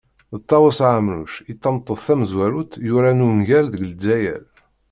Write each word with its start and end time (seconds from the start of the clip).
D 0.39 0.41
Ṭawes 0.49 0.79
Ɛemruc 0.93 1.33
i 1.51 1.53
tameṭṭut 1.61 2.01
tamezwarut 2.07 2.71
yuran 2.85 3.25
ungal 3.27 3.65
deg 3.73 3.83
Lezzayer. 3.91 4.43